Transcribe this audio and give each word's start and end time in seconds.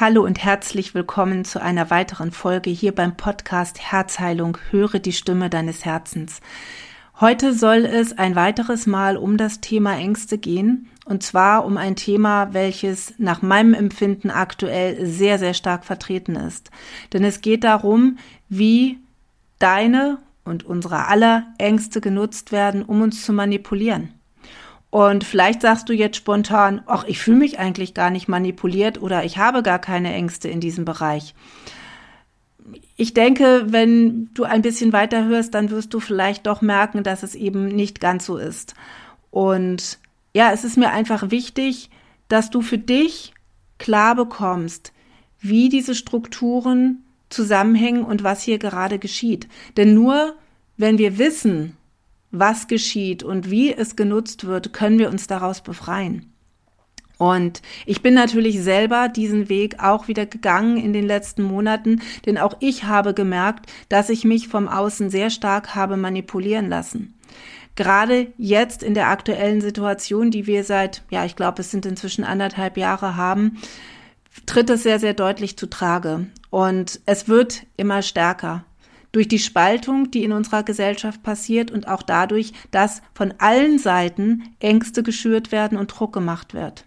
Hallo 0.00 0.24
und 0.24 0.42
herzlich 0.42 0.94
willkommen 0.94 1.44
zu 1.44 1.60
einer 1.60 1.90
weiteren 1.90 2.30
Folge 2.30 2.70
hier 2.70 2.94
beim 2.94 3.18
Podcast 3.18 3.78
Herzheilung. 3.80 4.56
Höre 4.70 4.98
die 4.98 5.12
Stimme 5.12 5.50
deines 5.50 5.84
Herzens. 5.84 6.40
Heute 7.20 7.52
soll 7.52 7.84
es 7.84 8.16
ein 8.16 8.34
weiteres 8.34 8.86
Mal 8.86 9.18
um 9.18 9.36
das 9.36 9.60
Thema 9.60 9.98
Ängste 9.98 10.38
gehen. 10.38 10.88
Und 11.04 11.22
zwar 11.22 11.66
um 11.66 11.76
ein 11.76 11.96
Thema, 11.96 12.54
welches 12.54 13.12
nach 13.18 13.42
meinem 13.42 13.74
Empfinden 13.74 14.30
aktuell 14.30 15.04
sehr, 15.04 15.38
sehr 15.38 15.52
stark 15.52 15.84
vertreten 15.84 16.34
ist. 16.34 16.70
Denn 17.12 17.22
es 17.22 17.42
geht 17.42 17.62
darum, 17.62 18.16
wie 18.48 19.00
deine 19.58 20.16
und 20.46 20.64
unsere 20.64 21.08
aller 21.08 21.48
Ängste 21.58 22.00
genutzt 22.00 22.52
werden, 22.52 22.86
um 22.86 23.02
uns 23.02 23.22
zu 23.22 23.34
manipulieren. 23.34 24.14
Und 24.90 25.22
vielleicht 25.22 25.62
sagst 25.62 25.88
du 25.88 25.92
jetzt 25.92 26.16
spontan, 26.16 26.82
ach, 26.86 27.04
ich 27.04 27.20
fühle 27.20 27.38
mich 27.38 27.58
eigentlich 27.58 27.94
gar 27.94 28.10
nicht 28.10 28.28
manipuliert 28.28 29.00
oder 29.00 29.24
ich 29.24 29.38
habe 29.38 29.62
gar 29.62 29.78
keine 29.78 30.12
Ängste 30.12 30.48
in 30.48 30.60
diesem 30.60 30.84
Bereich. 30.84 31.34
Ich 32.96 33.14
denke, 33.14 33.66
wenn 33.68 34.30
du 34.34 34.44
ein 34.44 34.62
bisschen 34.62 34.92
weiter 34.92 35.24
hörst, 35.24 35.54
dann 35.54 35.70
wirst 35.70 35.94
du 35.94 36.00
vielleicht 36.00 36.46
doch 36.46 36.60
merken, 36.60 37.02
dass 37.04 37.22
es 37.22 37.34
eben 37.34 37.68
nicht 37.68 38.00
ganz 38.00 38.26
so 38.26 38.36
ist. 38.36 38.74
Und 39.30 39.98
ja, 40.34 40.52
es 40.52 40.64
ist 40.64 40.76
mir 40.76 40.90
einfach 40.90 41.30
wichtig, 41.30 41.88
dass 42.28 42.50
du 42.50 42.60
für 42.60 42.78
dich 42.78 43.32
klar 43.78 44.16
bekommst, 44.16 44.92
wie 45.40 45.68
diese 45.68 45.94
Strukturen 45.94 47.04
zusammenhängen 47.28 48.04
und 48.04 48.24
was 48.24 48.42
hier 48.42 48.58
gerade 48.58 48.98
geschieht. 48.98 49.48
Denn 49.76 49.94
nur 49.94 50.34
wenn 50.76 50.98
wir 50.98 51.18
wissen, 51.18 51.76
was 52.30 52.68
geschieht 52.68 53.22
und 53.22 53.50
wie 53.50 53.72
es 53.72 53.96
genutzt 53.96 54.46
wird, 54.46 54.72
können 54.72 54.98
wir 54.98 55.10
uns 55.10 55.26
daraus 55.26 55.62
befreien. 55.62 56.32
Und 57.18 57.60
ich 57.84 58.00
bin 58.00 58.14
natürlich 58.14 58.62
selber 58.62 59.08
diesen 59.08 59.50
Weg 59.50 59.82
auch 59.82 60.08
wieder 60.08 60.24
gegangen 60.24 60.78
in 60.78 60.94
den 60.94 61.06
letzten 61.06 61.42
Monaten, 61.42 62.00
denn 62.24 62.38
auch 62.38 62.56
ich 62.60 62.84
habe 62.84 63.12
gemerkt, 63.12 63.70
dass 63.90 64.08
ich 64.08 64.24
mich 64.24 64.48
vom 64.48 64.68
Außen 64.68 65.10
sehr 65.10 65.28
stark 65.28 65.74
habe 65.74 65.98
manipulieren 65.98 66.70
lassen. 66.70 67.14
Gerade 67.76 68.28
jetzt 68.38 68.82
in 68.82 68.94
der 68.94 69.08
aktuellen 69.08 69.60
Situation, 69.60 70.30
die 70.30 70.46
wir 70.46 70.64
seit, 70.64 71.02
ja, 71.10 71.26
ich 71.26 71.36
glaube, 71.36 71.60
es 71.60 71.70
sind 71.70 71.84
inzwischen 71.84 72.24
anderthalb 72.24 72.78
Jahre 72.78 73.16
haben, 73.16 73.58
tritt 74.46 74.70
es 74.70 74.82
sehr, 74.82 74.98
sehr 74.98 75.12
deutlich 75.14 75.58
zu 75.58 75.68
Trage. 75.68 76.26
Und 76.48 77.00
es 77.04 77.28
wird 77.28 77.66
immer 77.76 78.00
stärker 78.00 78.64
durch 79.12 79.28
die 79.28 79.38
Spaltung, 79.38 80.10
die 80.10 80.24
in 80.24 80.32
unserer 80.32 80.62
Gesellschaft 80.62 81.22
passiert 81.22 81.70
und 81.70 81.88
auch 81.88 82.02
dadurch, 82.02 82.52
dass 82.70 83.02
von 83.14 83.34
allen 83.38 83.78
Seiten 83.78 84.42
Ängste 84.60 85.02
geschürt 85.02 85.52
werden 85.52 85.78
und 85.78 85.88
Druck 85.88 86.12
gemacht 86.12 86.54
wird. 86.54 86.84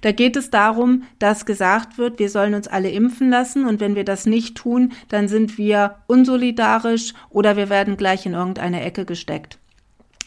Da 0.00 0.12
geht 0.12 0.36
es 0.36 0.50
darum, 0.50 1.04
dass 1.18 1.46
gesagt 1.46 1.98
wird, 1.98 2.18
wir 2.18 2.28
sollen 2.28 2.54
uns 2.54 2.68
alle 2.68 2.90
impfen 2.90 3.30
lassen 3.30 3.66
und 3.66 3.80
wenn 3.80 3.94
wir 3.94 4.04
das 4.04 4.26
nicht 4.26 4.56
tun, 4.56 4.92
dann 5.08 5.28
sind 5.28 5.58
wir 5.58 5.96
unsolidarisch 6.06 7.14
oder 7.30 7.56
wir 7.56 7.68
werden 7.68 7.96
gleich 7.96 8.26
in 8.26 8.34
irgendeine 8.34 8.82
Ecke 8.82 9.04
gesteckt. 9.04 9.58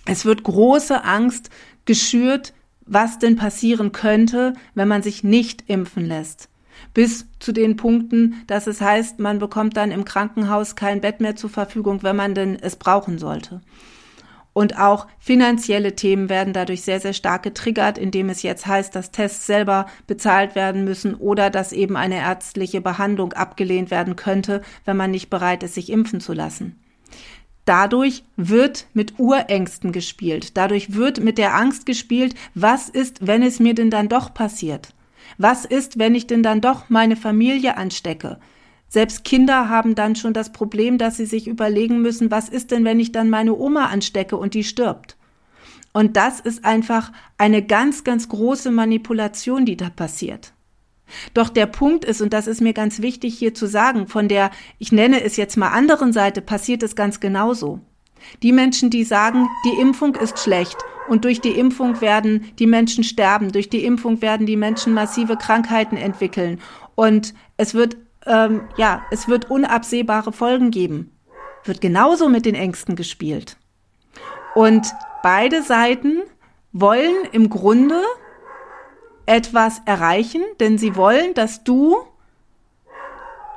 Es 0.05 0.25
wird 0.25 0.43
große 0.43 1.03
Angst 1.03 1.49
geschürt, 1.85 2.53
was 2.85 3.17
denn 3.17 3.35
passieren 3.35 3.91
könnte, 3.91 4.53
wenn 4.75 4.87
man 4.87 5.01
sich 5.01 5.23
nicht 5.23 5.63
impfen 5.67 6.05
lässt 6.05 6.49
bis 6.95 7.27
zu 7.39 7.51
den 7.51 7.75
Punkten, 7.75 8.41
dass 8.47 8.65
es 8.65 8.81
heißt, 8.81 9.19
man 9.19 9.37
bekommt 9.37 9.77
dann 9.77 9.91
im 9.91 10.05
Krankenhaus 10.05 10.75
kein 10.75 11.01
Bett 11.01 11.21
mehr 11.21 11.35
zur 11.35 11.51
Verfügung, 11.51 12.01
wenn 12.01 12.15
man 12.15 12.33
denn 12.33 12.57
es 12.59 12.77
brauchen 12.77 13.19
sollte. 13.19 13.61
Und 14.53 14.79
auch 14.79 15.05
finanzielle 15.19 15.97
Themen 15.97 16.29
werden 16.29 16.53
dadurch 16.53 16.83
sehr, 16.83 17.01
sehr 17.01 17.11
stark 17.11 17.43
getriggert, 17.43 17.97
indem 17.97 18.29
es 18.29 18.41
jetzt 18.41 18.65
heißt, 18.65 18.95
dass 18.95 19.11
Tests 19.11 19.45
selber 19.45 19.87
bezahlt 20.07 20.55
werden 20.55 20.85
müssen 20.85 21.13
oder 21.13 21.49
dass 21.49 21.73
eben 21.73 21.97
eine 21.97 22.15
ärztliche 22.15 22.79
Behandlung 22.79 23.33
abgelehnt 23.33 23.91
werden 23.91 24.15
könnte, 24.15 24.61
wenn 24.85 24.95
man 24.95 25.11
nicht 25.11 25.29
bereit 25.29 25.63
ist, 25.63 25.75
sich 25.75 25.91
impfen 25.91 26.21
zu 26.21 26.31
lassen. 26.31 26.79
Dadurch 27.65 28.23
wird 28.37 28.87
mit 28.93 29.19
Urängsten 29.19 29.91
gespielt. 29.91 30.55
Dadurch 30.55 30.93
wird 30.93 31.19
mit 31.19 31.37
der 31.37 31.55
Angst 31.55 31.85
gespielt, 31.85 32.35
was 32.53 32.87
ist, 32.87 33.27
wenn 33.27 33.43
es 33.43 33.59
mir 33.59 33.73
denn 33.73 33.89
dann 33.89 34.07
doch 34.07 34.33
passiert? 34.33 34.94
Was 35.37 35.65
ist, 35.65 35.99
wenn 35.99 36.15
ich 36.15 36.27
denn 36.27 36.43
dann 36.43 36.61
doch 36.61 36.89
meine 36.89 37.15
Familie 37.15 37.77
anstecke? 37.77 38.39
Selbst 38.87 39.23
Kinder 39.23 39.67
haben 39.69 39.95
dann 39.95 40.15
schon 40.15 40.33
das 40.33 40.51
Problem, 40.51 40.97
dass 40.97 41.17
sie 41.17 41.25
sich 41.25 41.47
überlegen 41.47 42.01
müssen, 42.01 42.31
was 42.31 42.49
ist 42.49 42.71
denn, 42.71 42.85
wenn 42.85 42.99
ich 42.99 43.11
dann 43.11 43.29
meine 43.29 43.55
Oma 43.55 43.87
anstecke 43.87 44.37
und 44.37 44.53
die 44.53 44.63
stirbt? 44.63 45.17
Und 45.91 46.17
das 46.17 46.39
ist 46.39 46.65
einfach 46.65 47.11
eine 47.37 47.63
ganz, 47.63 48.03
ganz 48.03 48.29
große 48.29 48.71
Manipulation, 48.71 49.65
die 49.65 49.77
da 49.77 49.89
passiert. 49.89 50.53
Doch 51.33 51.49
der 51.49 51.67
Punkt 51.67 52.03
ist, 52.03 52.21
und 52.21 52.33
das 52.33 52.47
ist 52.47 52.61
mir 52.61 52.73
ganz 52.73 53.01
wichtig 53.01 53.37
hier 53.37 53.53
zu 53.53 53.67
sagen, 53.67 54.07
von 54.07 54.27
der, 54.27 54.51
ich 54.77 54.91
nenne 54.91 55.23
es 55.23 55.37
jetzt 55.37 55.55
mal 55.55 55.69
anderen 55.69 56.13
Seite, 56.13 56.41
passiert 56.41 56.83
es 56.83 56.95
ganz 56.95 57.19
genauso. 57.19 57.79
Die 58.43 58.51
Menschen, 58.51 58.89
die 58.89 59.03
sagen, 59.03 59.47
die 59.65 59.79
Impfung 59.79 60.15
ist 60.15 60.39
schlecht 60.39 60.77
und 61.07 61.25
durch 61.25 61.41
die 61.41 61.57
Impfung 61.57 62.01
werden 62.01 62.51
die 62.59 62.67
Menschen 62.67 63.03
sterben, 63.03 63.51
durch 63.51 63.69
die 63.69 63.85
Impfung 63.85 64.21
werden 64.21 64.45
die 64.45 64.57
Menschen 64.57 64.93
massive 64.93 65.37
Krankheiten 65.37 65.97
entwickeln 65.97 66.59
und 66.95 67.33
es 67.57 67.73
wird, 67.73 67.97
ähm, 68.25 68.61
ja, 68.77 69.03
es 69.11 69.27
wird 69.27 69.49
unabsehbare 69.49 70.31
Folgen 70.31 70.71
geben. 70.71 71.11
Wird 71.63 71.81
genauso 71.81 72.29
mit 72.29 72.45
den 72.45 72.55
Ängsten 72.55 72.95
gespielt. 72.95 73.57
Und 74.53 74.87
beide 75.23 75.63
Seiten 75.63 76.21
wollen 76.71 77.15
im 77.31 77.49
Grunde 77.49 78.01
etwas 79.25 79.81
erreichen, 79.85 80.43
denn 80.59 80.77
sie 80.77 80.95
wollen, 80.95 81.33
dass 81.33 81.63
du 81.63 81.97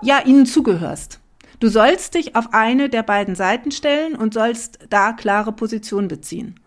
ja 0.01 0.21
ihnen 0.25 0.47
zugehörst. 0.47 1.21
Du 1.61 1.69
sollst 1.69 2.15
dich 2.15 2.37
auf 2.37 2.53
eine 2.53 2.89
der 2.89 3.03
beiden 3.03 3.35
Seiten 3.35 3.71
stellen 3.73 4.15
und 4.15 4.33
sollst 4.33 4.79
da 4.91 5.13
klare 5.13 5.53
Position 5.53 6.07
beziehen. 6.07 6.61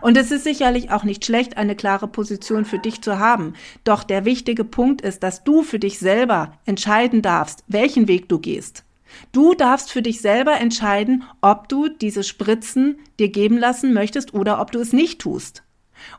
Und 0.00 0.16
es 0.16 0.30
ist 0.30 0.44
sicherlich 0.44 0.90
auch 0.90 1.04
nicht 1.04 1.24
schlecht, 1.24 1.56
eine 1.56 1.76
klare 1.76 2.08
Position 2.08 2.64
für 2.64 2.78
dich 2.78 3.02
zu 3.02 3.18
haben. 3.18 3.54
Doch 3.84 4.04
der 4.04 4.24
wichtige 4.24 4.64
Punkt 4.64 5.02
ist, 5.02 5.22
dass 5.22 5.44
du 5.44 5.62
für 5.62 5.78
dich 5.78 5.98
selber 5.98 6.58
entscheiden 6.64 7.20
darfst, 7.20 7.64
welchen 7.68 8.08
Weg 8.08 8.28
du 8.28 8.38
gehst. 8.38 8.84
Du 9.32 9.52
darfst 9.54 9.92
für 9.92 10.00
dich 10.00 10.22
selber 10.22 10.58
entscheiden, 10.58 11.24
ob 11.42 11.68
du 11.68 11.88
diese 11.88 12.22
Spritzen 12.22 13.00
dir 13.18 13.28
geben 13.28 13.58
lassen 13.58 13.92
möchtest 13.92 14.32
oder 14.32 14.60
ob 14.60 14.72
du 14.72 14.80
es 14.80 14.94
nicht 14.94 15.20
tust. 15.20 15.62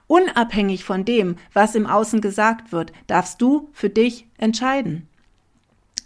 Unabhängig 0.06 0.84
von 0.84 1.03
dem, 1.03 1.38
was 1.53 1.74
im 1.74 1.88
Außen 1.88 2.22
gesagt 2.22 2.72
wird, 2.72 2.94
darfst 3.07 3.41
du 3.41 3.69
für 3.74 3.90
dich 3.90 4.28
entscheiden. 4.38 5.09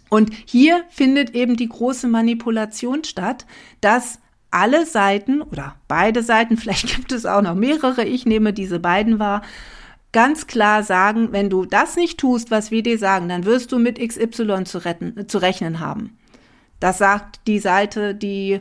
Und 0.08 0.30
hier 0.46 0.84
findet 0.88 1.34
eben 1.34 1.56
die 1.56 1.68
große 1.68 2.08
Manipulation 2.08 3.04
statt, 3.04 3.46
dass 3.80 4.18
alle 4.50 4.86
Seiten 4.86 5.42
oder 5.42 5.76
beide 5.88 6.22
Seiten, 6.22 6.56
vielleicht 6.58 6.94
gibt 6.94 7.12
es 7.12 7.26
auch 7.26 7.42
noch 7.42 7.54
mehrere, 7.54 8.04
ich 8.04 8.26
nehme 8.26 8.52
diese 8.52 8.80
beiden 8.80 9.18
wahr, 9.18 9.42
ganz 10.12 10.46
klar 10.46 10.82
sagen, 10.82 11.32
wenn 11.32 11.50
du 11.50 11.66
das 11.66 11.96
nicht 11.96 12.18
tust, 12.18 12.50
was 12.50 12.70
wir 12.70 12.82
dir 12.82 12.98
sagen, 12.98 13.28
dann 13.28 13.44
wirst 13.44 13.72
du 13.72 13.78
mit 13.78 13.98
XY 13.98 14.64
zu, 14.64 14.84
retten, 14.84 15.28
zu 15.28 15.38
rechnen 15.38 15.80
haben. 15.80 16.16
Das 16.80 16.98
sagt 16.98 17.40
die 17.46 17.58
Seite, 17.58 18.14
die 18.14 18.60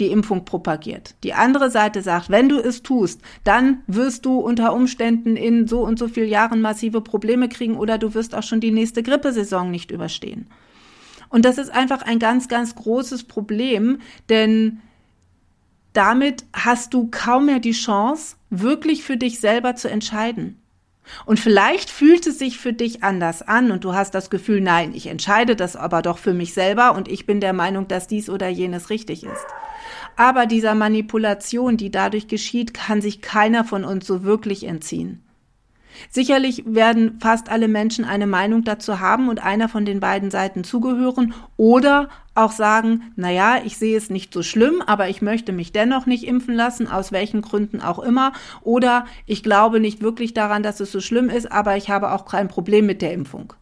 die 0.00 0.10
Impfung 0.10 0.44
propagiert. 0.44 1.14
Die 1.22 1.34
andere 1.34 1.70
Seite 1.70 2.02
sagt, 2.02 2.30
wenn 2.30 2.48
du 2.48 2.58
es 2.58 2.82
tust, 2.82 3.20
dann 3.44 3.82
wirst 3.86 4.26
du 4.26 4.40
unter 4.40 4.74
Umständen 4.74 5.36
in 5.36 5.68
so 5.68 5.82
und 5.82 5.98
so 5.98 6.08
vielen 6.08 6.28
Jahren 6.28 6.60
massive 6.60 7.00
Probleme 7.00 7.48
kriegen 7.48 7.76
oder 7.76 7.98
du 7.98 8.14
wirst 8.14 8.34
auch 8.34 8.42
schon 8.42 8.60
die 8.60 8.72
nächste 8.72 9.02
Grippesaison 9.02 9.70
nicht 9.70 9.90
überstehen. 9.90 10.48
Und 11.34 11.44
das 11.44 11.58
ist 11.58 11.70
einfach 11.70 12.02
ein 12.02 12.20
ganz, 12.20 12.46
ganz 12.46 12.76
großes 12.76 13.24
Problem, 13.24 13.98
denn 14.28 14.78
damit 15.92 16.44
hast 16.52 16.94
du 16.94 17.08
kaum 17.10 17.46
mehr 17.46 17.58
die 17.58 17.72
Chance, 17.72 18.36
wirklich 18.50 19.02
für 19.02 19.16
dich 19.16 19.40
selber 19.40 19.74
zu 19.74 19.90
entscheiden. 19.90 20.62
Und 21.26 21.40
vielleicht 21.40 21.90
fühlt 21.90 22.24
es 22.28 22.38
sich 22.38 22.58
für 22.58 22.72
dich 22.72 23.02
anders 23.02 23.42
an 23.42 23.72
und 23.72 23.82
du 23.82 23.94
hast 23.94 24.14
das 24.14 24.30
Gefühl, 24.30 24.60
nein, 24.60 24.92
ich 24.94 25.08
entscheide 25.08 25.56
das 25.56 25.74
aber 25.74 26.02
doch 26.02 26.18
für 26.18 26.34
mich 26.34 26.54
selber 26.54 26.94
und 26.94 27.08
ich 27.08 27.26
bin 27.26 27.40
der 27.40 27.52
Meinung, 27.52 27.88
dass 27.88 28.06
dies 28.06 28.30
oder 28.30 28.46
jenes 28.46 28.88
richtig 28.88 29.24
ist. 29.24 29.46
Aber 30.14 30.46
dieser 30.46 30.76
Manipulation, 30.76 31.76
die 31.76 31.90
dadurch 31.90 32.28
geschieht, 32.28 32.74
kann 32.74 33.02
sich 33.02 33.22
keiner 33.22 33.64
von 33.64 33.84
uns 33.84 34.06
so 34.06 34.22
wirklich 34.22 34.62
entziehen. 34.62 35.23
Sicherlich 36.10 36.64
werden 36.66 37.18
fast 37.20 37.48
alle 37.50 37.68
Menschen 37.68 38.04
eine 38.04 38.26
Meinung 38.26 38.64
dazu 38.64 39.00
haben 39.00 39.28
und 39.28 39.42
einer 39.42 39.68
von 39.68 39.84
den 39.84 40.00
beiden 40.00 40.30
Seiten 40.30 40.64
zugehören 40.64 41.34
oder 41.56 42.08
auch 42.34 42.52
sagen, 42.52 43.12
na 43.16 43.30
ja, 43.30 43.58
ich 43.64 43.76
sehe 43.76 43.96
es 43.96 44.10
nicht 44.10 44.32
so 44.32 44.42
schlimm, 44.42 44.82
aber 44.84 45.08
ich 45.08 45.22
möchte 45.22 45.52
mich 45.52 45.72
dennoch 45.72 46.06
nicht 46.06 46.24
impfen 46.24 46.54
lassen, 46.54 46.88
aus 46.88 47.12
welchen 47.12 47.42
Gründen 47.42 47.80
auch 47.80 48.00
immer, 48.00 48.32
oder 48.62 49.06
ich 49.26 49.42
glaube 49.42 49.78
nicht 49.78 50.02
wirklich 50.02 50.34
daran, 50.34 50.62
dass 50.62 50.80
es 50.80 50.90
so 50.90 51.00
schlimm 51.00 51.28
ist, 51.28 51.50
aber 51.50 51.76
ich 51.76 51.90
habe 51.90 52.12
auch 52.12 52.24
kein 52.24 52.48
Problem 52.48 52.86
mit 52.86 53.02
der 53.02 53.12
Impfung. 53.12 53.52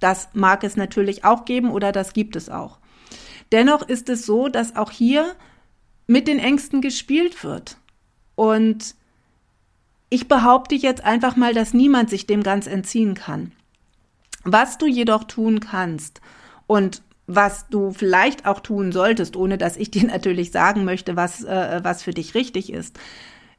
Das 0.00 0.30
mag 0.32 0.64
es 0.64 0.76
natürlich 0.76 1.24
auch 1.24 1.44
geben 1.44 1.70
oder 1.70 1.92
das 1.92 2.12
gibt 2.12 2.36
es 2.36 2.48
auch. 2.48 2.78
Dennoch 3.52 3.86
ist 3.86 4.08
es 4.08 4.24
so, 4.24 4.48
dass 4.48 4.76
auch 4.76 4.90
hier 4.90 5.26
mit 6.06 6.26
den 6.26 6.38
Ängsten 6.38 6.80
gespielt 6.80 7.44
wird. 7.44 7.76
Und 8.34 8.94
ich 10.12 10.28
behaupte 10.28 10.74
jetzt 10.74 11.02
einfach 11.04 11.36
mal, 11.36 11.54
dass 11.54 11.72
niemand 11.72 12.10
sich 12.10 12.26
dem 12.26 12.42
ganz 12.42 12.66
entziehen 12.66 13.14
kann. 13.14 13.52
Was 14.44 14.76
du 14.76 14.86
jedoch 14.86 15.24
tun 15.24 15.60
kannst 15.60 16.20
und 16.66 17.02
was 17.26 17.66
du 17.68 17.92
vielleicht 17.92 18.44
auch 18.44 18.60
tun 18.60 18.92
solltest, 18.92 19.36
ohne 19.36 19.56
dass 19.56 19.78
ich 19.78 19.90
dir 19.90 20.06
natürlich 20.06 20.52
sagen 20.52 20.84
möchte, 20.84 21.16
was, 21.16 21.44
äh, 21.44 21.80
was 21.82 22.02
für 22.02 22.10
dich 22.10 22.34
richtig 22.34 22.70
ist, 22.70 22.98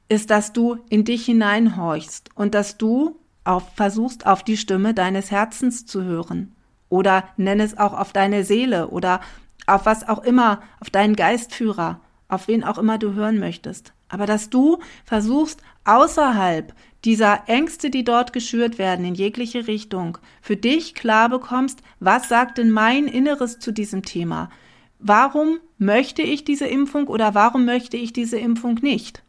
ist, 0.09 0.29
dass 0.29 0.53
du 0.53 0.77
in 0.89 1.05
dich 1.05 1.25
hineinhorchst 1.25 2.29
und 2.35 2.53
dass 2.53 2.77
du 2.77 3.19
auf, 3.45 3.73
versuchst, 3.73 4.27
auf 4.27 4.43
die 4.43 4.57
Stimme 4.57 4.93
deines 4.93 5.31
Herzens 5.31 5.87
zu 5.87 6.03
hören. 6.03 6.53
Oder 6.87 7.23
nenn 7.35 7.61
es 7.61 7.79
auch 7.79 7.93
auf 7.93 8.13
deine 8.13 8.43
Seele 8.43 8.89
oder 8.89 9.21
auf 9.65 9.87
was 9.87 10.07
auch 10.07 10.23
immer, 10.23 10.61
auf 10.79 10.91
deinen 10.91 11.15
Geistführer, 11.15 11.99
auf 12.27 12.47
wen 12.47 12.63
auch 12.63 12.77
immer 12.77 12.99
du 12.99 13.13
hören 13.13 13.39
möchtest. 13.39 13.93
Aber 14.07 14.27
dass 14.27 14.51
du 14.51 14.77
versuchst, 15.05 15.63
außerhalb 15.85 16.73
dieser 17.05 17.43
Ängste, 17.47 17.89
die 17.89 18.03
dort 18.03 18.31
geschürt 18.31 18.77
werden, 18.77 19.05
in 19.05 19.15
jegliche 19.15 19.67
Richtung, 19.67 20.17
für 20.41 20.55
dich 20.55 20.95
klar 20.95 21.29
bekommst, 21.29 21.81
was 21.99 22.29
sagt 22.29 22.57
denn 22.57 22.71
mein 22.71 23.07
Inneres 23.07 23.59
zu 23.59 23.71
diesem 23.71 24.03
Thema? 24.03 24.49
Warum 24.99 25.59
möchte 25.77 26.21
ich 26.21 26.45
diese 26.45 26.65
Impfung 26.65 27.07
oder 27.07 27.35
warum 27.35 27.65
möchte 27.65 27.97
ich 27.97 28.13
diese 28.13 28.37
Impfung 28.37 28.75
nicht? 28.75 29.23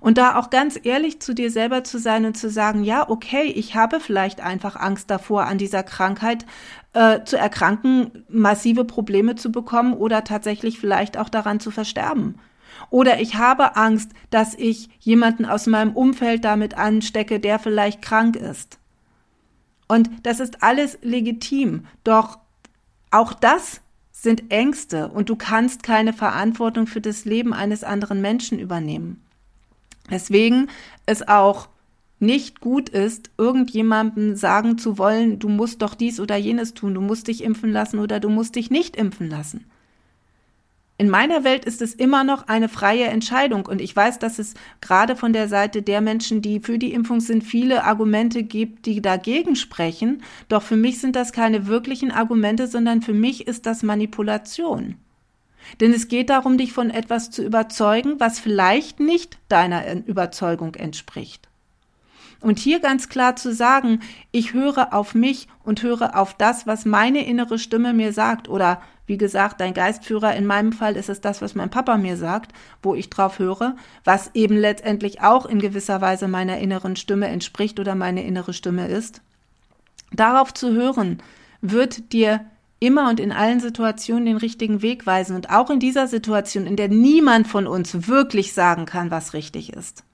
Und 0.00 0.18
da 0.18 0.36
auch 0.36 0.50
ganz 0.50 0.78
ehrlich 0.82 1.20
zu 1.20 1.34
dir 1.34 1.50
selber 1.50 1.84
zu 1.84 1.98
sein 1.98 2.24
und 2.24 2.36
zu 2.36 2.50
sagen, 2.50 2.82
ja, 2.82 3.08
okay, 3.08 3.44
ich 3.44 3.74
habe 3.74 4.00
vielleicht 4.00 4.40
einfach 4.40 4.76
Angst 4.76 5.10
davor, 5.10 5.44
an 5.44 5.58
dieser 5.58 5.82
Krankheit 5.82 6.44
äh, 6.92 7.22
zu 7.24 7.36
erkranken, 7.36 8.24
massive 8.28 8.84
Probleme 8.84 9.36
zu 9.36 9.52
bekommen 9.52 9.94
oder 9.94 10.24
tatsächlich 10.24 10.78
vielleicht 10.78 11.16
auch 11.16 11.28
daran 11.28 11.60
zu 11.60 11.70
versterben. 11.70 12.36
Oder 12.90 13.20
ich 13.20 13.36
habe 13.36 13.76
Angst, 13.76 14.10
dass 14.30 14.54
ich 14.54 14.88
jemanden 15.00 15.44
aus 15.44 15.66
meinem 15.66 15.92
Umfeld 15.92 16.44
damit 16.44 16.74
anstecke, 16.74 17.40
der 17.40 17.58
vielleicht 17.58 18.02
krank 18.02 18.36
ist. 18.36 18.78
Und 19.88 20.10
das 20.22 20.40
ist 20.40 20.62
alles 20.62 20.98
legitim. 21.02 21.86
Doch 22.04 22.38
auch 23.10 23.32
das 23.32 23.80
sind 24.12 24.50
Ängste 24.50 25.08
und 25.08 25.28
du 25.28 25.36
kannst 25.36 25.82
keine 25.82 26.12
Verantwortung 26.12 26.86
für 26.86 27.00
das 27.00 27.24
Leben 27.24 27.52
eines 27.52 27.84
anderen 27.84 28.20
Menschen 28.20 28.58
übernehmen. 28.58 29.22
Deswegen 30.10 30.68
es 31.04 31.26
auch 31.26 31.68
nicht 32.18 32.60
gut 32.60 32.88
ist, 32.88 33.30
irgendjemandem 33.36 34.36
sagen 34.36 34.78
zu 34.78 34.96
wollen, 34.96 35.38
du 35.38 35.48
musst 35.48 35.82
doch 35.82 35.94
dies 35.94 36.18
oder 36.18 36.36
jenes 36.36 36.72
tun, 36.72 36.94
du 36.94 37.00
musst 37.00 37.28
dich 37.28 37.44
impfen 37.44 37.70
lassen 37.70 37.98
oder 37.98 38.20
du 38.20 38.30
musst 38.30 38.56
dich 38.56 38.70
nicht 38.70 38.96
impfen 38.96 39.28
lassen. 39.28 39.66
In 40.98 41.10
meiner 41.10 41.44
Welt 41.44 41.66
ist 41.66 41.82
es 41.82 41.92
immer 41.92 42.24
noch 42.24 42.48
eine 42.48 42.70
freie 42.70 43.04
Entscheidung 43.04 43.66
und 43.66 43.82
ich 43.82 43.94
weiß, 43.94 44.18
dass 44.18 44.38
es 44.38 44.54
gerade 44.80 45.14
von 45.14 45.34
der 45.34 45.46
Seite 45.46 45.82
der 45.82 46.00
Menschen, 46.00 46.40
die 46.40 46.60
für 46.60 46.78
die 46.78 46.94
Impfung 46.94 47.20
sind, 47.20 47.44
viele 47.44 47.84
Argumente 47.84 48.42
gibt, 48.42 48.86
die 48.86 49.02
dagegen 49.02 49.56
sprechen. 49.56 50.22
Doch 50.48 50.62
für 50.62 50.76
mich 50.76 51.00
sind 51.00 51.14
das 51.14 51.32
keine 51.32 51.66
wirklichen 51.66 52.10
Argumente, 52.10 52.66
sondern 52.66 53.02
für 53.02 53.12
mich 53.12 53.46
ist 53.46 53.66
das 53.66 53.82
Manipulation. 53.82 54.96
Denn 55.80 55.92
es 55.92 56.08
geht 56.08 56.30
darum, 56.30 56.56
dich 56.56 56.72
von 56.72 56.90
etwas 56.90 57.30
zu 57.30 57.44
überzeugen, 57.44 58.14
was 58.18 58.38
vielleicht 58.38 58.98
nicht 58.98 59.36
deiner 59.48 60.06
Überzeugung 60.06 60.76
entspricht. 60.76 61.48
Und 62.40 62.58
hier 62.58 62.80
ganz 62.80 63.08
klar 63.08 63.36
zu 63.36 63.52
sagen, 63.52 64.00
ich 64.30 64.52
höre 64.52 64.94
auf 64.94 65.14
mich 65.14 65.48
und 65.64 65.82
höre 65.82 66.16
auf 66.16 66.34
das, 66.34 66.66
was 66.66 66.84
meine 66.84 67.26
innere 67.26 67.58
Stimme 67.58 67.92
mir 67.92 68.12
sagt. 68.12 68.48
Oder 68.48 68.80
wie 69.06 69.16
gesagt, 69.16 69.60
dein 69.60 69.74
Geistführer, 69.74 70.34
in 70.34 70.46
meinem 70.46 70.72
Fall 70.72 70.96
ist 70.96 71.08
es 71.08 71.20
das, 71.20 71.40
was 71.40 71.54
mein 71.54 71.70
Papa 71.70 71.96
mir 71.96 72.16
sagt, 72.16 72.52
wo 72.82 72.94
ich 72.94 73.08
drauf 73.08 73.38
höre, 73.38 73.76
was 74.04 74.30
eben 74.34 74.56
letztendlich 74.56 75.22
auch 75.22 75.46
in 75.46 75.60
gewisser 75.60 76.00
Weise 76.00 76.28
meiner 76.28 76.58
inneren 76.58 76.96
Stimme 76.96 77.28
entspricht 77.28 77.78
oder 77.78 77.94
meine 77.94 78.24
innere 78.24 78.52
Stimme 78.52 78.88
ist. 78.88 79.22
Darauf 80.12 80.52
zu 80.52 80.72
hören, 80.72 81.22
wird 81.60 82.12
dir 82.12 82.44
immer 82.78 83.08
und 83.08 83.20
in 83.20 83.32
allen 83.32 83.60
Situationen 83.60 84.26
den 84.26 84.36
richtigen 84.36 84.82
Weg 84.82 85.06
weisen 85.06 85.34
und 85.34 85.50
auch 85.50 85.70
in 85.70 85.80
dieser 85.80 86.06
Situation, 86.08 86.66
in 86.66 86.76
der 86.76 86.88
niemand 86.88 87.48
von 87.48 87.66
uns 87.66 88.08
wirklich 88.08 88.52
sagen 88.52 88.84
kann, 88.84 89.10
was 89.10 89.32
richtig 89.32 89.72
ist. 89.72 90.04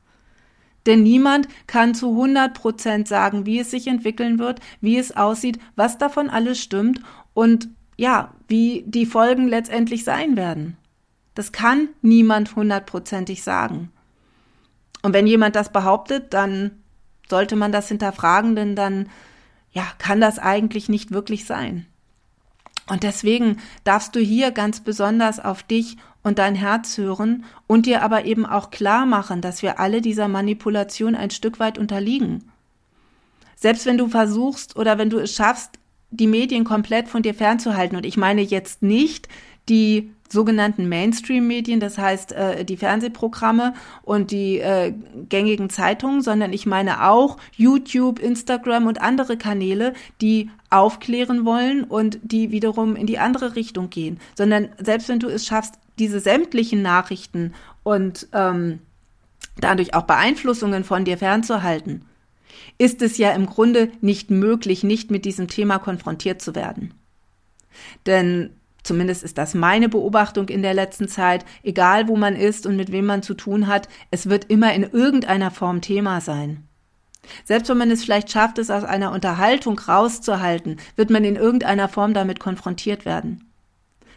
Denn 0.86 1.02
niemand 1.02 1.48
kann 1.66 1.94
zu 1.94 2.10
100 2.10 2.54
Prozent 2.54 3.08
sagen, 3.08 3.46
wie 3.46 3.60
es 3.60 3.70
sich 3.70 3.86
entwickeln 3.86 4.38
wird, 4.38 4.60
wie 4.80 4.98
es 4.98 5.16
aussieht, 5.16 5.58
was 5.76 5.98
davon 5.98 6.28
alles 6.28 6.60
stimmt 6.60 7.00
und 7.34 7.68
ja, 7.96 8.34
wie 8.52 8.84
die 8.86 9.06
Folgen 9.06 9.48
letztendlich 9.48 10.04
sein 10.04 10.36
werden. 10.36 10.76
Das 11.34 11.52
kann 11.52 11.88
niemand 12.02 12.54
hundertprozentig 12.54 13.42
sagen. 13.42 13.90
Und 15.00 15.14
wenn 15.14 15.26
jemand 15.26 15.56
das 15.56 15.72
behauptet, 15.72 16.34
dann 16.34 16.72
sollte 17.30 17.56
man 17.56 17.72
das 17.72 17.88
hinterfragen, 17.88 18.54
denn 18.54 18.76
dann 18.76 19.08
ja, 19.72 19.86
kann 19.96 20.20
das 20.20 20.38
eigentlich 20.38 20.90
nicht 20.90 21.12
wirklich 21.12 21.46
sein. 21.46 21.86
Und 22.90 23.04
deswegen 23.04 23.56
darfst 23.84 24.14
du 24.14 24.20
hier 24.20 24.50
ganz 24.50 24.80
besonders 24.80 25.40
auf 25.40 25.62
dich 25.62 25.96
und 26.22 26.38
dein 26.38 26.54
Herz 26.54 26.98
hören 26.98 27.44
und 27.66 27.86
dir 27.86 28.02
aber 28.02 28.26
eben 28.26 28.44
auch 28.44 28.70
klar 28.70 29.06
machen, 29.06 29.40
dass 29.40 29.62
wir 29.62 29.80
alle 29.80 30.02
dieser 30.02 30.28
Manipulation 30.28 31.14
ein 31.14 31.30
Stück 31.30 31.58
weit 31.58 31.78
unterliegen. 31.78 32.50
Selbst 33.56 33.86
wenn 33.86 33.96
du 33.96 34.08
versuchst 34.08 34.76
oder 34.76 34.98
wenn 34.98 35.08
du 35.08 35.18
es 35.20 35.34
schaffst, 35.34 35.78
die 36.12 36.26
Medien 36.26 36.64
komplett 36.64 37.08
von 37.08 37.22
dir 37.22 37.34
fernzuhalten, 37.34 37.96
und 37.96 38.06
ich 38.06 38.16
meine 38.16 38.42
jetzt 38.42 38.82
nicht 38.82 39.28
die 39.68 40.12
sogenannten 40.28 40.88
Mainstream-Medien, 40.88 41.78
das 41.78 41.98
heißt 41.98 42.32
äh, 42.32 42.64
die 42.64 42.76
Fernsehprogramme 42.76 43.74
und 44.02 44.30
die 44.30 44.58
äh, 44.58 44.94
gängigen 45.28 45.68
Zeitungen, 45.68 46.22
sondern 46.22 46.52
ich 46.52 46.64
meine 46.64 47.08
auch 47.08 47.36
YouTube, 47.54 48.18
Instagram 48.18 48.86
und 48.86 49.00
andere 49.00 49.36
Kanäle, 49.36 49.92
die 50.20 50.50
aufklären 50.70 51.44
wollen 51.44 51.84
und 51.84 52.18
die 52.22 52.50
wiederum 52.50 52.96
in 52.96 53.06
die 53.06 53.18
andere 53.18 53.56
Richtung 53.56 53.90
gehen. 53.90 54.18
Sondern 54.34 54.70
selbst 54.78 55.08
wenn 55.08 55.20
du 55.20 55.28
es 55.28 55.46
schaffst, 55.46 55.74
diese 55.98 56.20
sämtlichen 56.20 56.80
Nachrichten 56.80 57.52
und 57.82 58.28
ähm, 58.32 58.78
dadurch 59.60 59.94
auch 59.94 60.04
Beeinflussungen 60.04 60.82
von 60.82 61.04
dir 61.04 61.18
fernzuhalten, 61.18 62.06
ist 62.78 63.02
es 63.02 63.18
ja 63.18 63.32
im 63.32 63.46
Grunde 63.46 63.90
nicht 64.00 64.30
möglich, 64.30 64.84
nicht 64.84 65.10
mit 65.10 65.24
diesem 65.24 65.48
Thema 65.48 65.78
konfrontiert 65.78 66.40
zu 66.42 66.54
werden. 66.54 66.94
Denn 68.06 68.50
zumindest 68.82 69.22
ist 69.22 69.38
das 69.38 69.54
meine 69.54 69.88
Beobachtung 69.88 70.48
in 70.48 70.62
der 70.62 70.74
letzten 70.74 71.08
Zeit, 71.08 71.44
egal 71.62 72.08
wo 72.08 72.16
man 72.16 72.36
ist 72.36 72.66
und 72.66 72.76
mit 72.76 72.92
wem 72.92 73.06
man 73.06 73.22
zu 73.22 73.34
tun 73.34 73.66
hat, 73.66 73.88
es 74.10 74.28
wird 74.28 74.46
immer 74.50 74.74
in 74.74 74.82
irgendeiner 74.82 75.50
Form 75.50 75.80
Thema 75.80 76.20
sein. 76.20 76.66
Selbst 77.44 77.68
wenn 77.68 77.78
man 77.78 77.90
es 77.90 78.02
vielleicht 78.02 78.30
schafft, 78.30 78.58
es 78.58 78.70
aus 78.70 78.84
einer 78.84 79.12
Unterhaltung 79.12 79.78
rauszuhalten, 79.78 80.78
wird 80.96 81.10
man 81.10 81.24
in 81.24 81.36
irgendeiner 81.36 81.88
Form 81.88 82.14
damit 82.14 82.40
konfrontiert 82.40 83.04
werden. 83.04 83.51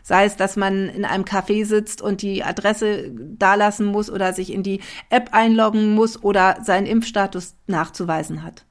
Sei 0.07 0.25
es, 0.25 0.35
dass 0.35 0.55
man 0.55 0.87
in 0.87 1.03
einem 1.03 1.23
Café 1.23 1.65
sitzt 1.65 1.99
und 1.99 2.21
die 2.21 2.43
Adresse 2.43 3.09
dalassen 3.11 3.87
muss 3.87 4.11
oder 4.11 4.33
sich 4.33 4.53
in 4.53 4.61
die 4.61 4.81
App 5.09 5.29
einloggen 5.31 5.95
muss 5.95 6.21
oder 6.21 6.59
seinen 6.61 6.85
Impfstatus 6.85 7.55
nachzuweisen 7.65 8.43
hat. 8.43 8.65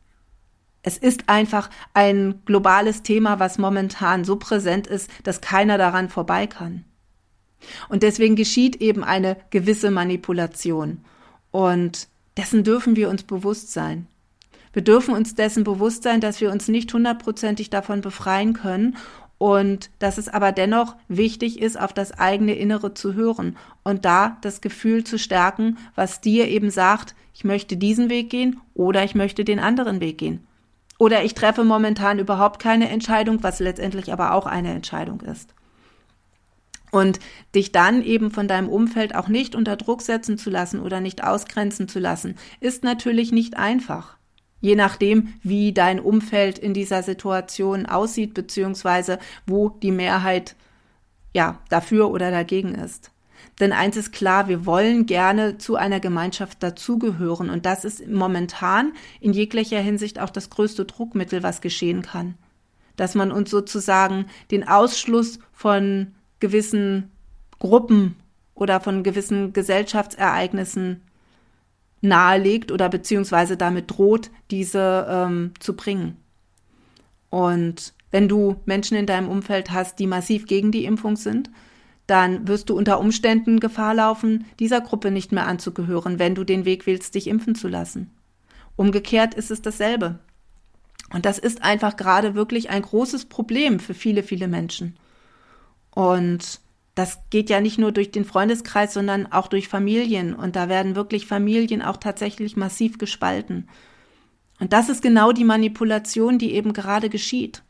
Es 0.84 0.96
ist 0.96 1.28
einfach 1.28 1.70
ein 1.92 2.42
globales 2.44 3.02
Thema, 3.02 3.40
was 3.40 3.58
momentan 3.58 4.22
so 4.22 4.36
präsent 4.36 4.86
ist, 4.86 5.10
dass 5.24 5.40
keiner 5.40 5.76
daran 5.76 6.08
vorbei 6.08 6.46
kann. 6.46 6.84
Und 7.88 8.04
deswegen 8.04 8.36
geschieht 8.36 8.76
eben 8.76 9.02
eine 9.02 9.36
gewisse 9.50 9.90
Manipulation. 9.90 11.00
Und 11.50 12.06
dessen 12.36 12.62
dürfen 12.62 12.94
wir 12.94 13.10
uns 13.10 13.24
bewusst 13.24 13.72
sein. 13.72 14.06
Wir 14.72 14.82
dürfen 14.82 15.14
uns 15.14 15.34
dessen 15.34 15.64
bewusst 15.64 16.04
sein, 16.04 16.20
dass 16.20 16.40
wir 16.40 16.52
uns 16.52 16.68
nicht 16.68 16.92
hundertprozentig 16.92 17.70
davon 17.70 18.02
befreien 18.02 18.52
können 18.52 18.96
und 19.38 19.90
dass 19.98 20.18
es 20.18 20.28
aber 20.28 20.52
dennoch 20.52 20.96
wichtig 21.08 21.60
ist, 21.60 21.78
auf 21.78 21.92
das 21.92 22.12
eigene 22.12 22.54
Innere 22.54 22.94
zu 22.94 23.14
hören 23.14 23.56
und 23.82 24.04
da 24.04 24.38
das 24.42 24.60
Gefühl 24.60 25.04
zu 25.04 25.18
stärken, 25.18 25.78
was 25.94 26.20
dir 26.20 26.48
eben 26.48 26.70
sagt, 26.70 27.14
ich 27.34 27.44
möchte 27.44 27.76
diesen 27.76 28.10
Weg 28.10 28.30
gehen 28.30 28.60
oder 28.74 29.04
ich 29.04 29.14
möchte 29.14 29.44
den 29.44 29.58
anderen 29.58 30.00
Weg 30.00 30.18
gehen. 30.18 30.46
Oder 30.98 31.24
ich 31.24 31.34
treffe 31.34 31.64
momentan 31.64 32.20
überhaupt 32.20 32.62
keine 32.62 32.88
Entscheidung, 32.88 33.42
was 33.42 33.58
letztendlich 33.58 34.12
aber 34.12 34.32
auch 34.32 34.46
eine 34.46 34.72
Entscheidung 34.72 35.20
ist. 35.20 35.52
Und 36.92 37.18
dich 37.56 37.72
dann 37.72 38.02
eben 38.02 38.30
von 38.30 38.46
deinem 38.46 38.68
Umfeld 38.68 39.16
auch 39.16 39.26
nicht 39.26 39.56
unter 39.56 39.74
Druck 39.74 40.00
setzen 40.00 40.38
zu 40.38 40.48
lassen 40.48 40.78
oder 40.78 41.00
nicht 41.00 41.24
ausgrenzen 41.24 41.88
zu 41.88 41.98
lassen, 41.98 42.36
ist 42.60 42.84
natürlich 42.84 43.32
nicht 43.32 43.56
einfach 43.56 44.16
je 44.64 44.76
nachdem, 44.76 45.34
wie 45.42 45.74
dein 45.74 46.00
Umfeld 46.00 46.58
in 46.58 46.72
dieser 46.72 47.02
Situation 47.02 47.84
aussieht, 47.84 48.32
beziehungsweise 48.32 49.18
wo 49.46 49.68
die 49.68 49.90
Mehrheit 49.90 50.56
ja 51.34 51.58
dafür 51.68 52.10
oder 52.10 52.30
dagegen 52.30 52.74
ist. 52.74 53.10
Denn 53.60 53.74
eins 53.74 53.98
ist 53.98 54.12
klar, 54.12 54.48
wir 54.48 54.64
wollen 54.64 55.04
gerne 55.04 55.58
zu 55.58 55.76
einer 55.76 56.00
Gemeinschaft 56.00 56.62
dazugehören 56.62 57.50
und 57.50 57.66
das 57.66 57.84
ist 57.84 58.08
momentan 58.08 58.94
in 59.20 59.34
jeglicher 59.34 59.80
Hinsicht 59.80 60.18
auch 60.18 60.30
das 60.30 60.48
größte 60.48 60.86
Druckmittel, 60.86 61.42
was 61.42 61.60
geschehen 61.60 62.00
kann. 62.00 62.34
Dass 62.96 63.14
man 63.14 63.32
uns 63.32 63.50
sozusagen 63.50 64.24
den 64.50 64.66
Ausschluss 64.66 65.40
von 65.52 66.14
gewissen 66.40 67.10
Gruppen 67.58 68.16
oder 68.54 68.80
von 68.80 69.02
gewissen 69.02 69.52
Gesellschaftsereignissen 69.52 71.02
nahelegt 72.04 72.70
oder 72.70 72.88
beziehungsweise 72.88 73.56
damit 73.56 73.90
droht, 73.90 74.30
diese 74.50 75.06
ähm, 75.08 75.52
zu 75.58 75.74
bringen. 75.74 76.16
Und 77.30 77.94
wenn 78.10 78.28
du 78.28 78.56
Menschen 78.64 78.96
in 78.96 79.06
deinem 79.06 79.28
Umfeld 79.28 79.72
hast, 79.72 79.98
die 79.98 80.06
massiv 80.06 80.46
gegen 80.46 80.70
die 80.70 80.84
Impfung 80.84 81.16
sind, 81.16 81.50
dann 82.06 82.46
wirst 82.46 82.70
du 82.70 82.76
unter 82.76 83.00
Umständen 83.00 83.60
Gefahr 83.60 83.94
laufen, 83.94 84.44
dieser 84.60 84.80
Gruppe 84.80 85.10
nicht 85.10 85.32
mehr 85.32 85.46
anzugehören, 85.46 86.18
wenn 86.18 86.34
du 86.34 86.44
den 86.44 86.64
Weg 86.64 86.86
wählst, 86.86 87.14
dich 87.14 87.26
impfen 87.26 87.54
zu 87.54 87.66
lassen. 87.66 88.10
Umgekehrt 88.76 89.34
ist 89.34 89.50
es 89.50 89.62
dasselbe. 89.62 90.18
Und 91.12 91.26
das 91.26 91.38
ist 91.38 91.62
einfach 91.62 91.96
gerade 91.96 92.34
wirklich 92.34 92.70
ein 92.70 92.82
großes 92.82 93.26
Problem 93.26 93.80
für 93.80 93.94
viele, 93.94 94.22
viele 94.22 94.48
Menschen. 94.48 94.96
Und 95.90 96.60
das 96.94 97.18
geht 97.30 97.50
ja 97.50 97.60
nicht 97.60 97.78
nur 97.78 97.92
durch 97.92 98.12
den 98.12 98.24
Freundeskreis, 98.24 98.94
sondern 98.94 99.30
auch 99.30 99.48
durch 99.48 99.68
Familien. 99.68 100.34
Und 100.34 100.56
da 100.56 100.68
werden 100.68 100.94
wirklich 100.94 101.26
Familien 101.26 101.82
auch 101.82 101.96
tatsächlich 101.96 102.56
massiv 102.56 102.98
gespalten. 102.98 103.68
Und 104.60 104.72
das 104.72 104.88
ist 104.88 105.02
genau 105.02 105.32
die 105.32 105.44
Manipulation, 105.44 106.38
die 106.38 106.54
eben 106.54 106.72
gerade 106.72 107.08
geschieht. 107.08 107.62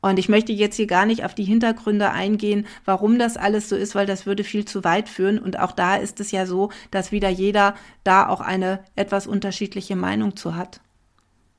Und 0.00 0.20
ich 0.20 0.28
möchte 0.28 0.52
jetzt 0.52 0.76
hier 0.76 0.86
gar 0.86 1.06
nicht 1.06 1.24
auf 1.24 1.34
die 1.34 1.44
Hintergründe 1.44 2.12
eingehen, 2.12 2.66
warum 2.84 3.18
das 3.18 3.36
alles 3.36 3.68
so 3.68 3.74
ist, 3.74 3.96
weil 3.96 4.06
das 4.06 4.26
würde 4.26 4.44
viel 4.44 4.64
zu 4.64 4.84
weit 4.84 5.08
führen. 5.08 5.40
Und 5.40 5.58
auch 5.58 5.72
da 5.72 5.96
ist 5.96 6.20
es 6.20 6.30
ja 6.30 6.46
so, 6.46 6.70
dass 6.92 7.10
wieder 7.10 7.28
jeder 7.28 7.74
da 8.04 8.28
auch 8.28 8.40
eine 8.40 8.84
etwas 8.94 9.26
unterschiedliche 9.26 9.96
Meinung 9.96 10.36
zu 10.36 10.54
hat. 10.54 10.80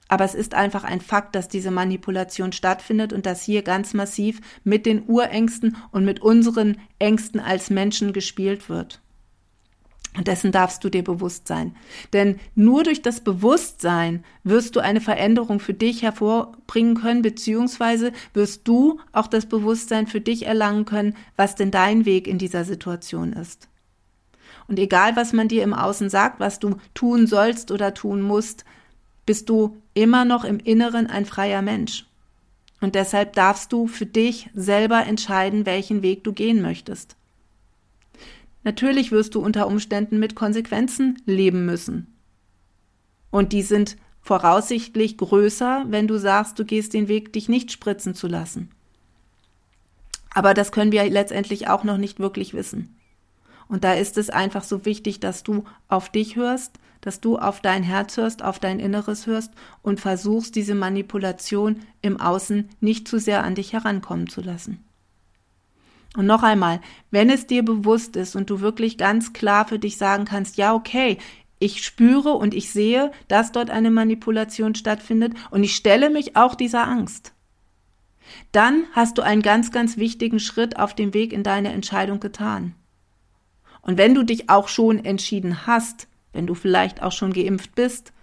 Aber 0.09 0.25
es 0.25 0.35
ist 0.35 0.55
einfach 0.55 0.83
ein 0.83 1.01
Fakt, 1.01 1.35
dass 1.35 1.47
diese 1.47 1.71
Manipulation 1.71 2.51
stattfindet 2.51 3.13
und 3.13 3.25
dass 3.25 3.43
hier 3.43 3.61
ganz 3.61 3.93
massiv 3.93 4.41
mit 4.63 4.85
den 4.85 5.03
Urängsten 5.07 5.77
und 5.91 6.03
mit 6.03 6.21
unseren 6.21 6.77
Ängsten 6.97 7.39
als 7.39 7.69
Menschen 7.69 8.11
gespielt 8.11 8.69
wird. 8.69 9.01
Und 10.17 10.27
dessen 10.27 10.51
darfst 10.51 10.83
du 10.83 10.89
dir 10.89 11.03
bewusst 11.03 11.47
sein. 11.47 11.75
Denn 12.13 12.39
nur 12.55 12.83
durch 12.83 13.03
das 13.03 13.21
Bewusstsein 13.21 14.25
wirst 14.43 14.75
du 14.75 14.79
eine 14.79 15.01
Veränderung 15.01 15.59
für 15.59 15.75
dich 15.75 16.01
hervorbringen 16.01 16.95
können, 16.95 17.21
beziehungsweise 17.21 18.11
wirst 18.33 18.67
du 18.67 18.99
auch 19.13 19.27
das 19.27 19.45
Bewusstsein 19.45 20.07
für 20.07 20.19
dich 20.19 20.47
erlangen 20.47 20.85
können, 20.85 21.15
was 21.35 21.53
denn 21.53 21.69
dein 21.69 22.05
Weg 22.05 22.27
in 22.27 22.39
dieser 22.39 22.63
Situation 22.63 23.33
ist. 23.33 23.69
Und 24.67 24.79
egal, 24.79 25.15
was 25.15 25.31
man 25.31 25.47
dir 25.47 25.63
im 25.63 25.75
Außen 25.75 26.09
sagt, 26.09 26.39
was 26.39 26.57
du 26.59 26.77
tun 26.95 27.27
sollst 27.27 27.69
oder 27.69 27.93
tun 27.93 28.21
musst, 28.21 28.65
bist 29.29 29.47
du 29.47 29.77
immer 29.93 30.25
noch 30.25 30.43
im 30.43 30.57
Inneren 30.57 31.05
ein 31.05 31.23
freier 31.23 31.61
Mensch. 31.61 32.07
Und 32.81 32.95
deshalb 32.95 33.33
darfst 33.33 33.71
du 33.71 33.85
für 33.85 34.07
dich 34.07 34.49
selber 34.55 35.05
entscheiden, 35.05 35.67
welchen 35.67 36.01
Weg 36.01 36.23
du 36.23 36.33
gehen 36.33 36.63
möchtest. 36.63 37.15
Natürlich 38.63 39.11
wirst 39.11 39.35
du 39.35 39.39
unter 39.39 39.67
Umständen 39.67 40.17
mit 40.17 40.33
Konsequenzen 40.33 41.21
leben 41.27 41.67
müssen. 41.67 42.11
Und 43.29 43.53
die 43.53 43.61
sind 43.61 43.97
voraussichtlich 44.23 45.15
größer, 45.17 45.85
wenn 45.89 46.07
du 46.07 46.17
sagst, 46.17 46.57
du 46.57 46.65
gehst 46.65 46.95
den 46.95 47.07
Weg, 47.07 47.31
dich 47.31 47.47
nicht 47.47 47.71
spritzen 47.71 48.15
zu 48.15 48.25
lassen. 48.25 48.71
Aber 50.31 50.55
das 50.55 50.71
können 50.71 50.91
wir 50.91 51.07
letztendlich 51.07 51.67
auch 51.67 51.83
noch 51.83 51.99
nicht 51.99 52.19
wirklich 52.19 52.55
wissen. 52.55 52.98
Und 53.69 53.85
da 53.85 53.93
ist 53.93 54.17
es 54.17 54.29
einfach 54.29 54.63
so 54.63 54.83
wichtig, 54.83 55.21
dass 55.21 55.43
du 55.43 55.63
auf 55.87 56.09
dich 56.09 56.35
hörst, 56.35 56.79
dass 57.01 57.21
du 57.21 57.37
auf 57.37 57.61
dein 57.61 57.83
Herz 57.83 58.17
hörst, 58.17 58.43
auf 58.43 58.59
dein 58.59 58.79
Inneres 58.79 59.25
hörst 59.27 59.53
und 59.81 60.01
versuchst, 60.01 60.55
diese 60.55 60.75
Manipulation 60.75 61.79
im 62.01 62.19
Außen 62.19 62.67
nicht 62.81 63.07
zu 63.07 63.19
sehr 63.19 63.43
an 63.43 63.55
dich 63.55 63.71
herankommen 63.71 64.27
zu 64.27 64.41
lassen. 64.41 64.83
Und 66.17 66.25
noch 66.25 66.41
einmal, 66.43 66.81
wenn 67.11 67.29
es 67.29 67.45
dir 67.45 67.63
bewusst 67.63 68.15
ist 68.15 68.35
und 68.35 68.49
du 68.49 68.59
wirklich 68.59 68.97
ganz 68.97 69.31
klar 69.31 69.67
für 69.67 69.77
dich 69.77 69.97
sagen 69.97 70.25
kannst, 70.25 70.57
ja, 70.57 70.73
okay, 70.73 71.19
ich 71.59 71.83
spüre 71.83 72.33
und 72.33 72.53
ich 72.55 72.71
sehe, 72.71 73.11
dass 73.27 73.51
dort 73.51 73.69
eine 73.69 73.91
Manipulation 73.91 74.73
stattfindet 74.73 75.33
und 75.51 75.63
ich 75.63 75.75
stelle 75.75 76.09
mich 76.09 76.35
auch 76.35 76.55
dieser 76.55 76.87
Angst. 76.87 77.33
Dann 78.51 78.85
hast 78.93 79.17
du 79.17 79.21
einen 79.21 79.41
ganz, 79.41 79.71
ganz 79.71 79.97
wichtigen 79.97 80.39
Schritt 80.39 80.79
auf 80.79 80.95
dem 80.95 81.13
Weg 81.13 81.33
in 81.33 81.43
deine 81.43 81.71
Entscheidung 81.71 82.19
getan. 82.19 82.73
Und 83.81 83.97
wenn 83.97 84.13
du 84.13 84.23
dich 84.23 84.49
auch 84.49 84.67
schon 84.67 85.03
entschieden 85.03 85.65
hast, 85.65 86.07
wenn 86.33 86.47
du 86.47 86.53
vielleicht 86.53 87.01
auch 87.01 87.11
schon 87.11 87.33
geimpft 87.33 87.75
bist, 87.75 88.13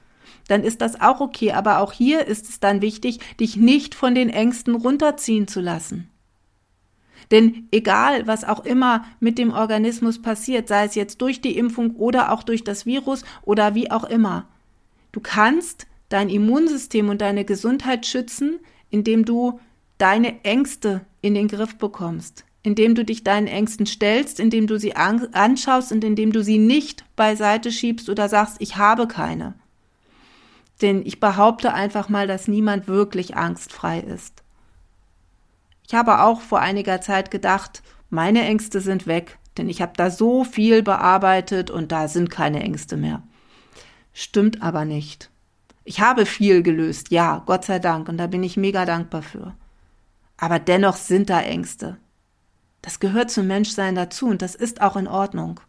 dann 0.48 0.62
ist 0.62 0.80
das 0.80 1.00
auch 1.00 1.20
okay. 1.20 1.52
Aber 1.52 1.80
auch 1.80 1.92
hier 1.92 2.26
ist 2.26 2.48
es 2.48 2.60
dann 2.60 2.82
wichtig, 2.82 3.18
dich 3.40 3.56
nicht 3.56 3.94
von 3.94 4.14
den 4.14 4.30
Ängsten 4.30 4.75
runterziehen 4.75 5.48
zu 5.48 5.60
lassen. 5.60 6.08
Denn 7.30 7.66
egal, 7.72 8.26
was 8.26 8.44
auch 8.44 8.64
immer 8.64 9.04
mit 9.18 9.38
dem 9.38 9.52
Organismus 9.52 10.22
passiert, 10.22 10.68
sei 10.68 10.84
es 10.84 10.94
jetzt 10.94 11.20
durch 11.20 11.40
die 11.40 11.56
Impfung 11.58 11.96
oder 11.96 12.32
auch 12.32 12.42
durch 12.42 12.62
das 12.62 12.86
Virus 12.86 13.25
oder 13.42 13.75
wie 13.75 13.90
auch 13.90 14.04
immer, 14.04 14.46
du 15.12 15.20
kannst 15.20 15.86
dein 16.08 16.28
Immunsystem 16.28 17.08
und 17.08 17.20
deine 17.20 17.44
Gesundheit 17.44 18.06
schützen, 18.06 18.60
indem 18.90 19.25
du 19.25 19.58
deine 19.98 20.44
Ängste 20.44 21.04
in 21.20 21.34
den 21.34 21.48
Griff 21.48 21.78
bekommst, 21.78 22.44
indem 22.66 22.96
du 22.96 23.04
dich 23.04 23.23
deinen 23.23 23.46
Ängsten 23.46 23.87
stellst, 23.87 24.40
indem 24.40 24.66
du 24.66 24.76
sie 24.76 24.96
anschaust 24.96 25.92
und 25.92 26.02
indem 26.02 26.32
du 26.32 26.42
sie 26.42 26.58
nicht 26.58 27.04
beiseite 27.14 27.70
schiebst 27.70 28.08
oder 28.08 28.28
sagst, 28.28 28.56
ich 28.58 28.76
habe 28.76 29.06
keine. 29.06 29.54
Denn 30.82 31.06
ich 31.06 31.20
behaupte 31.20 31.73
einfach 31.73 32.08
mal, 32.08 32.26
dass 32.26 32.49
niemand 32.49 32.88
wirklich 32.88 33.37
angstfrei 33.37 34.00
ist. 34.00 34.42
Ich 35.87 35.94
habe 35.94 36.23
auch 36.23 36.40
vor 36.40 36.58
einiger 36.58 37.00
Zeit 37.00 37.30
gedacht, 37.30 37.85
meine 38.11 38.42
Ängste 38.42 38.80
sind 38.80 39.06
weg, 39.06 39.38
denn 39.56 39.68
ich 39.68 39.80
habe 39.80 39.92
da 39.96 40.11
so 40.11 40.42
viel 40.42 40.82
bearbeitet 40.82 41.70
und 41.70 41.92
da 41.92 42.08
sind 42.08 42.30
keine 42.30 42.64
Ängste 42.64 42.96
mehr. 42.96 43.23
Stimmt 44.12 44.61
aber 44.61 44.85
nicht. 44.85 45.30
Ich 45.85 46.00
habe 46.00 46.26
viel 46.26 46.64
gelöst, 46.64 47.12
ja, 47.12 47.44
Gott 47.46 47.64
sei 47.64 47.78
Dank, 47.78 48.08
und 48.08 48.18
da 48.18 48.26
bin 48.26 48.42
ich 48.42 48.56
mega 48.56 48.85
dankbar 48.85 49.23
für. 49.23 49.54
Aber 50.37 50.58
dennoch 50.58 50.96
sind 50.96 51.30
da 51.30 51.40
Ängste. 51.40 51.99
Das 52.87 53.00
gehört 53.00 53.31
zum 53.31 53.47
Menschsein 53.49 53.95
dazu 53.95 54.28
und 54.28 54.40
das 54.40 54.55
ist 54.55 54.81
auch 54.81 54.97
in 54.97 55.09
Ordnung. 55.09 55.61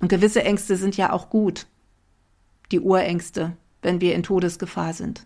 Und 0.00 0.08
gewisse 0.08 0.42
Ängste 0.42 0.76
sind 0.76 0.96
ja 0.96 1.12
auch 1.12 1.30
gut. 1.30 1.66
Die 2.72 2.80
Urängste, 2.80 3.52
wenn 3.82 4.00
wir 4.00 4.16
in 4.16 4.24
Todesgefahr 4.24 4.92
sind. 4.92 5.24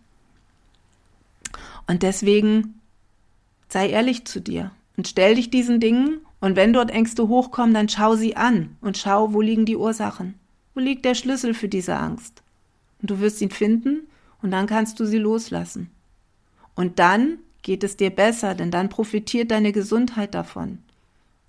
Und 1.86 2.02
deswegen 2.02 2.80
Sei 3.74 3.88
ehrlich 3.88 4.24
zu 4.24 4.40
dir 4.40 4.70
und 4.96 5.08
stell 5.08 5.34
dich 5.34 5.50
diesen 5.50 5.80
Dingen 5.80 6.20
und 6.40 6.54
wenn 6.54 6.72
dort 6.72 6.92
Ängste 6.92 7.26
hochkommen, 7.26 7.74
dann 7.74 7.88
schau 7.88 8.14
sie 8.14 8.36
an 8.36 8.76
und 8.80 8.96
schau, 8.96 9.32
wo 9.32 9.40
liegen 9.40 9.66
die 9.66 9.76
Ursachen. 9.76 10.34
Wo 10.74 10.80
liegt 10.80 11.04
der 11.04 11.16
Schlüssel 11.16 11.54
für 11.54 11.66
diese 11.66 11.96
Angst? 11.96 12.44
Und 13.02 13.10
du 13.10 13.18
wirst 13.18 13.40
ihn 13.40 13.50
finden 13.50 14.06
und 14.42 14.52
dann 14.52 14.68
kannst 14.68 15.00
du 15.00 15.06
sie 15.06 15.18
loslassen. 15.18 15.90
Und 16.76 17.00
dann 17.00 17.38
geht 17.62 17.82
es 17.82 17.96
dir 17.96 18.10
besser, 18.10 18.54
denn 18.54 18.70
dann 18.70 18.90
profitiert 18.90 19.50
deine 19.50 19.72
Gesundheit 19.72 20.36
davon. 20.36 20.78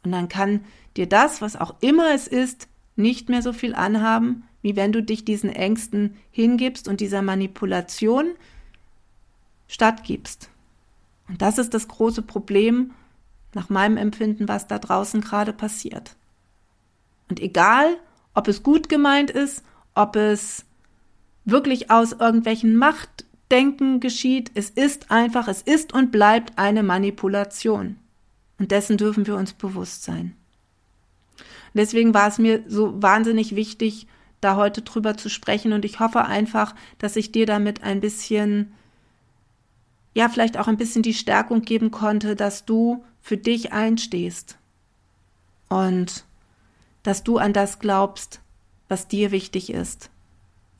Und 0.05 0.11
dann 0.11 0.29
kann 0.29 0.61
dir 0.95 1.07
das, 1.07 1.41
was 1.41 1.55
auch 1.55 1.75
immer 1.81 2.13
es 2.13 2.27
ist, 2.27 2.67
nicht 2.95 3.27
mehr 3.27 3.41
so 3.41 3.51
viel 3.51 3.75
anhaben, 3.75 4.43
wie 4.61 4.75
wenn 4.75 4.91
du 4.91 5.03
dich 5.03 5.25
diesen 5.25 5.49
Ängsten 5.49 6.15
hingibst 6.31 6.87
und 6.87 7.01
dieser 7.01 7.21
Manipulation 7.21 8.27
stattgibst. 9.67 10.49
Und 11.27 11.41
das 11.41 11.57
ist 11.57 11.73
das 11.73 11.87
große 11.87 12.21
Problem, 12.21 12.91
nach 13.53 13.69
meinem 13.69 13.97
Empfinden, 13.97 14.47
was 14.47 14.67
da 14.67 14.79
draußen 14.79 15.21
gerade 15.21 15.53
passiert. 15.53 16.15
Und 17.29 17.39
egal, 17.39 17.97
ob 18.33 18.47
es 18.47 18.63
gut 18.63 18.89
gemeint 18.89 19.31
ist, 19.31 19.63
ob 19.95 20.15
es 20.15 20.65
wirklich 21.45 21.89
aus 21.89 22.11
irgendwelchen 22.11 22.75
Machtdenken 22.75 23.99
geschieht, 24.01 24.51
es 24.53 24.69
ist 24.69 25.09
einfach, 25.09 25.47
es 25.47 25.61
ist 25.61 25.93
und 25.93 26.11
bleibt 26.11 26.57
eine 26.57 26.83
Manipulation. 26.83 27.97
Und 28.57 28.71
dessen 28.71 28.97
dürfen 28.97 29.27
wir 29.27 29.35
uns 29.35 29.53
bewusst 29.53 30.03
sein. 30.03 30.35
Deswegen 31.73 32.13
war 32.13 32.27
es 32.27 32.37
mir 32.37 32.63
so 32.67 33.01
wahnsinnig 33.01 33.55
wichtig, 33.55 34.07
da 34.39 34.55
heute 34.55 34.81
drüber 34.81 35.17
zu 35.17 35.29
sprechen. 35.29 35.73
Und 35.73 35.83
ich 35.83 35.99
hoffe 35.99 36.23
einfach, 36.25 36.73
dass 36.99 37.17
ich 37.17 37.31
dir 37.31 37.45
damit 37.45 37.83
ein 37.83 37.99
bisschen 37.99 38.73
ja 40.15 40.29
vielleicht 40.29 40.57
auch 40.57 40.67
ein 40.67 40.77
bisschen 40.77 41.03
die 41.03 41.13
Stärkung 41.13 41.61
geben 41.61 41.91
konnte, 41.91 42.35
dass 42.35 42.65
du 42.65 43.03
für 43.21 43.37
dich 43.37 43.73
einstehst 43.73 44.57
und 45.69 46.25
dass 47.03 47.23
du 47.23 47.37
an 47.37 47.53
das 47.53 47.79
glaubst, 47.79 48.39
was 48.87 49.07
dir 49.07 49.31
wichtig 49.31 49.71
ist. 49.71 50.09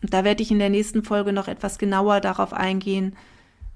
Und 0.02 0.14
da 0.14 0.24
werde 0.24 0.42
ich 0.42 0.52
in 0.52 0.60
der 0.60 0.70
nächsten 0.70 1.04
Folge 1.04 1.34
noch 1.34 1.48
etwas 1.48 1.78
genauer 1.78 2.22
darauf 2.22 2.54
eingehen, 2.54 3.16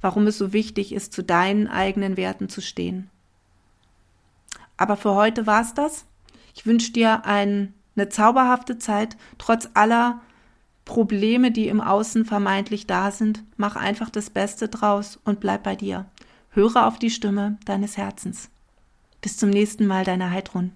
warum 0.02 0.28
es 0.28 0.38
so 0.38 0.54
wichtig 0.54 0.94
ist, 0.94 1.14
zu 1.14 1.24
deinen 1.24 1.68
eigenen 1.68 2.16
Werten 2.16 2.48
zu 2.48 2.62
stehen. 2.62 3.10
Aber 4.80 4.96
für 4.96 5.14
heute 5.14 5.46
war's 5.46 5.74
das. 5.74 6.06
Ich 6.56 6.66
wünsche 6.66 6.94
dir 6.94 7.26
ein, 7.26 7.74
eine 7.98 8.08
zauberhafte 8.08 8.78
Zeit, 8.78 9.18
trotz 9.38 9.70
aller 9.74 10.22
Probleme, 10.86 11.52
die 11.52 11.68
im 11.68 11.82
Außen 11.82 12.24
vermeintlich 12.24 12.88
da 12.88 13.12
sind, 13.12 13.44
mach 13.58 13.76
einfach 13.76 14.10
das 14.10 14.30
Beste 14.30 14.70
draus 14.70 15.20
und 15.26 15.42
bleib 15.42 15.64
bei 15.64 15.76
dir. 15.76 16.06
Höre 16.52 16.88
auf 16.88 16.98
die 16.98 17.10
Stimme 17.10 17.58
deines 17.66 17.98
Herzens. 17.98 18.50
Bis 19.20 19.36
zum 19.36 19.50
nächsten 19.50 19.86
Mal, 19.86 20.06
deine 20.06 20.32
Heidrun. 20.32 20.72